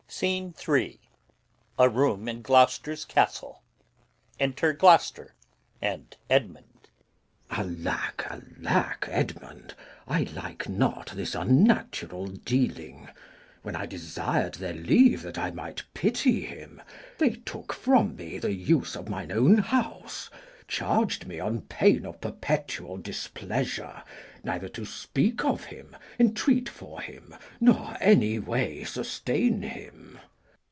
[0.11, 0.99] Scene III.
[2.43, 3.63] Gloucester's Castle.
[4.41, 5.35] Enter Gloucester
[5.81, 6.89] and Edmund.
[7.49, 7.85] Glou.
[7.87, 9.73] Alack, alack, Edmund,
[10.09, 13.07] I like not this unnatural dealing!
[13.61, 16.81] When I desir'd their leave that I might pity him,
[17.17, 20.29] they took from me the use of mine own house,
[20.67, 24.03] charg'd me on pain of perpetual displeasure
[24.43, 29.87] neither to speak of him, entreat for him, nor any way sustain him.
[29.91, 30.17] Edm.